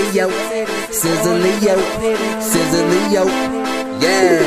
Leo, 0.00 0.28
Sizzle 0.90 1.38
Leo, 1.38 1.76
Sizzle 2.40 2.86
Leo, 2.88 3.24
yeah. 4.00 4.40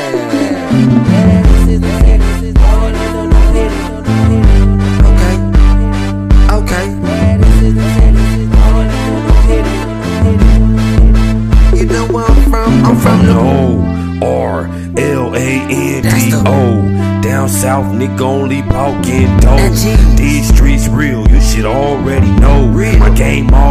Okay, 6.50 6.86
okay. 6.86 6.86
You 11.76 11.84
know 11.86 12.06
I'm 12.18 12.36
from? 12.50 12.70
I'm 12.84 12.96
from 12.96 13.20
the 13.26 13.34
O 13.38 13.46
R 14.22 14.56
L 14.98 15.34
A 15.34 15.38
N 15.38 16.02
D 16.02 16.06
O. 16.34 16.50
Down 17.22 17.48
south, 17.48 17.86
nigga 17.94 18.20
only 18.20 18.60
talking 18.62 19.28
dope. 19.38 19.72
These 20.16 20.48
streets 20.54 20.88
real, 20.88 21.26
you 21.30 21.40
should 21.40 21.64
already 21.64 22.30
know. 22.32 22.66
Real. 22.68 22.98
My 22.98 23.08
game 23.14 23.46
boy, 23.46 23.63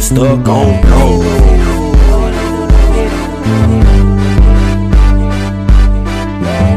you 0.00 0.06
stuck 0.06 0.48
on 0.48 0.80
go. 0.82 1.04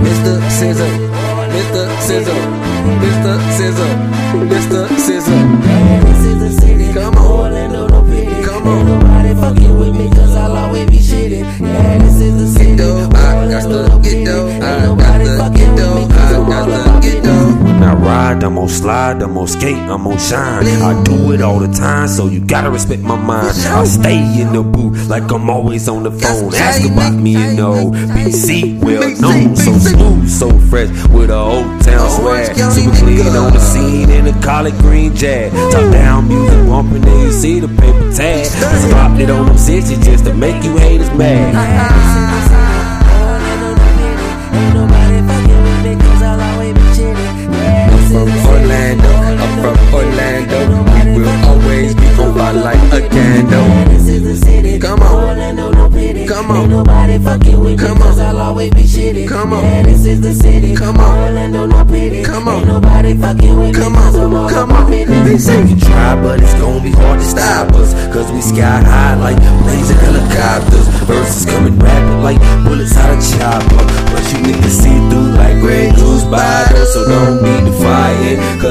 Mr. 0.04 0.36
Scissor, 0.50 0.94
Mr. 1.56 1.84
Scissor, 2.06 2.42
Mr. 3.02 3.34
Scissor, 3.56 3.94
Mr. 4.52 4.82
Scissor. 5.06 5.42
Come 6.94 7.16
on, 7.16 7.54
come 8.44 8.68
on. 8.68 9.03
I'm 18.44 18.56
gon' 18.56 18.68
slide, 18.68 19.22
I'm 19.22 19.36
gon' 19.36 19.48
skate, 19.48 19.78
I'm 19.78 20.04
gon' 20.04 20.18
shine. 20.18 20.68
I 20.68 21.02
do 21.04 21.32
it 21.32 21.42
all 21.42 21.60
the 21.60 21.72
time, 21.72 22.08
so 22.10 22.28
you 22.28 22.42
gotta 22.42 22.70
respect 22.70 23.02
my 23.02 23.16
mind. 23.16 23.48
I 23.48 23.86
stay 23.86 24.20
in 24.42 24.52
the 24.52 24.62
booth 24.62 25.08
like 25.08 25.32
I'm 25.32 25.50
always 25.50 25.88
on 25.88 26.04
the 26.04 26.12
phone. 26.12 26.54
Ask 26.54 26.84
about 26.84 27.14
me 27.14 27.36
and 27.36 27.56
know 27.56 27.92
BC, 27.92 28.84
well 28.84 29.10
known, 29.22 29.56
so 29.56 29.72
smooth, 29.78 30.30
so 30.30 30.50
fresh 30.70 30.90
with 31.08 31.30
a 31.30 31.38
old 31.38 31.82
town 31.84 32.10
swag. 32.12 32.56
Super 32.72 32.96
clean 32.98 33.28
on 33.28 33.54
the 33.54 33.60
scene 33.60 34.10
in 34.10 34.28
a 34.28 34.42
collard 34.42 34.74
green 34.80 35.16
jag. 35.16 35.52
Top 35.72 35.92
down 35.94 36.28
music 36.28 36.68
bumping, 36.68 37.02
then 37.02 37.20
you 37.22 37.32
see 37.32 37.60
the 37.60 37.70
paper 37.70 38.12
tag. 38.12 38.46
Cause 38.46 38.86
I 38.86 38.90
dropped 38.90 39.20
it 39.22 39.30
on 39.30 39.46
them 39.46 39.58
sixty 39.58 39.96
just 39.96 40.26
to 40.26 40.34
make 40.34 40.62
you 40.66 40.76
haters 40.78 41.10
mad. 41.12 42.83
Nobody 56.94 57.18
fucking 57.20 57.60
with 57.60 57.80
Come 57.80 57.98
me 57.98 58.04
cause 58.04 58.20
on. 58.20 58.36
I'll 58.36 58.42
always 58.50 58.72
be 58.72 58.84
shitting. 58.84 59.28
Come 59.28 59.54
on. 59.54 59.64
Yeah, 59.64 59.84
this 59.84 60.06
is 60.06 60.22
the 60.22 60.34
city. 60.34 60.76
Come 60.76 60.98
on. 60.98 61.18
Orlando, 61.28 61.66
no 61.66 61.86
pity. 61.86 62.24
Come 62.24 62.48
on. 62.48 62.58
Ain't 62.60 62.68
nobody 62.68 63.18
fucking 63.18 63.58
with 63.58 63.76
Come 63.76 63.94
me 63.94 64.00
cause 64.00 64.16
I'm 64.16 64.34
on, 64.34 64.36
all 64.36 64.50
come 64.50 64.72
on. 64.72 64.92
business. 64.92 65.48
BC. 65.48 65.74
We 65.74 65.80
try, 65.82 66.22
but 66.22 66.42
it's 66.42 66.54
gonna 66.54 66.84
be 66.84 66.92
hard 66.92 67.20
to 67.20 67.26
stop 67.26 67.74
us. 67.74 67.94
Cause 68.14 68.32
we 68.32 68.42
sky 68.42 68.82
high 68.84 69.16
like 69.16 69.38
blazing 69.64 69.98
helicopters. 69.98 70.88
Verses 71.10 71.46
coming 71.46 71.78
rapid 71.80 72.24
like 72.24 72.40
bullets 72.64 72.96
out 72.98 73.18
of 73.18 73.22
chopper. 73.22 73.84
But 74.14 74.24
you 74.32 74.38
niggas 74.46 74.78
see 74.82 74.98
through 75.10 75.34
like 75.34 75.53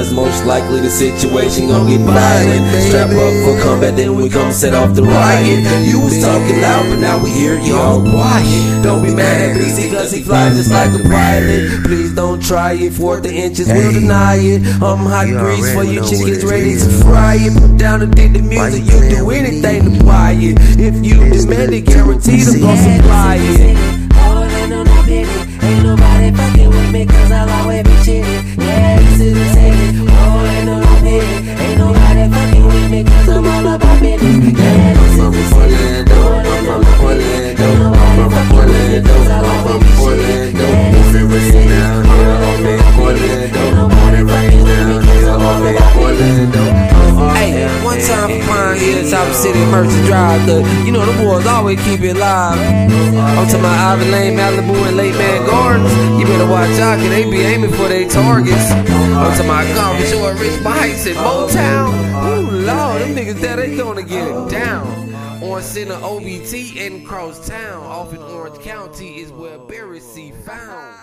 Cause 0.02 0.12
most 0.12 0.44
likely 0.46 0.80
the 0.80 0.90
situation 0.90 1.68
gon' 1.68 1.86
get 1.86 2.00
violent. 2.00 2.66
Strap 2.90 3.10
up 3.10 3.34
for 3.46 3.54
combat, 3.62 3.94
then 3.94 4.16
we 4.16 4.28
come 4.28 4.50
set 4.50 4.74
off 4.74 4.96
the 4.96 5.04
riot. 5.04 5.62
You 5.86 6.00
was 6.00 6.20
talking 6.20 6.60
loud, 6.60 6.90
but 6.90 6.98
now 6.98 7.22
we 7.22 7.30
hear 7.30 7.56
you 7.60 7.76
all 7.76 8.00
quiet. 8.02 8.82
Don't 8.82 9.00
be 9.00 9.14
mad 9.14 9.54
at 9.54 9.56
BC 9.56 9.94
cause 9.94 10.10
he 10.10 10.22
fly 10.22 10.48
just 10.48 10.72
like 10.72 10.90
a 10.90 11.04
pilot. 11.06 11.84
Please 11.84 12.12
don't 12.16 12.42
try 12.42 12.72
it. 12.72 12.94
Fourth 12.94 13.22
the 13.22 13.32
inches, 13.32 13.68
we'll 13.68 13.92
deny 13.92 14.38
it. 14.42 14.66
I'm 14.82 15.06
hot 15.06 15.28
You 15.28 15.38
grease 15.38 15.70
for 15.70 15.86
already 15.86 15.94
you 15.94 16.02
chickens 16.02 16.44
ready 16.44 16.74
to 16.74 16.88
fry 17.06 17.36
it. 17.38 17.54
Put 17.54 17.78
down 17.78 18.02
and 18.02 18.12
dig 18.12 18.32
the 18.32 18.42
music. 18.42 18.82
you 18.82 19.06
You 19.06 19.08
do 19.08 19.30
anything 19.30 19.84
to 19.86 20.04
buy 20.04 20.32
it. 20.34 20.58
If 20.82 20.98
you 21.06 21.30
demand 21.30 21.74
it, 21.74 21.86
guaranteed 21.86 22.48
I'm 22.48 22.60
gonna 22.60 22.98
supply 22.98 23.38
it. 23.38 23.78
Orlando, 24.18 24.82
no 24.82 25.02
pity. 25.06 25.52
Ain't 25.62 25.86
nobody 25.86 26.32
fucking 26.34 26.70
with 26.70 26.90
me 26.90 27.06
cause 27.06 27.30
I'll 27.30 27.62
always 27.62 27.71
City 49.32 49.64
Merchant 49.66 50.04
Drive. 50.06 50.46
The, 50.46 50.62
you 50.84 50.92
know, 50.92 51.04
the 51.04 51.12
boys 51.22 51.46
always 51.46 51.82
keep 51.84 52.00
it 52.00 52.16
live. 52.16 52.58
I'm 53.14 53.48
to 53.48 53.58
my 53.58 53.68
Ivey 53.68 54.10
Lane, 54.10 54.36
Malibu, 54.36 54.74
and 54.88 54.96
Lake 54.96 55.14
Mann 55.14 55.46
Gardens. 55.46 55.92
You 56.18 56.26
better 56.26 56.50
watch 56.50 56.78
out, 56.80 56.98
cause 56.98 57.08
they 57.08 57.30
be 57.30 57.40
aiming 57.40 57.70
for 57.70 57.88
their 57.88 58.08
targets. 58.08 58.70
I'm 58.70 59.36
to 59.36 59.44
my 59.44 59.64
Carver 59.74 60.06
Shore, 60.06 60.34
Rich 60.34 60.60
Heights, 60.62 61.06
and 61.06 61.16
Motown. 61.16 61.92
Ooh, 62.26 62.50
Lord, 62.50 63.02
them 63.02 63.14
niggas 63.14 63.40
there, 63.40 63.56
they 63.56 63.76
gonna 63.76 64.02
get 64.02 64.28
it 64.28 64.50
down. 64.50 65.12
On 65.42 65.60
Center 65.60 65.94
OBT 65.94 66.86
and 66.86 67.06
Cross 67.06 67.48
Town, 67.48 67.84
off 67.84 68.12
in 68.12 68.22
Orange 68.22 68.58
County 68.60 69.20
is 69.20 69.32
where 69.32 69.58
Barry 69.58 70.00
C 70.00 70.30
found. 70.30 70.94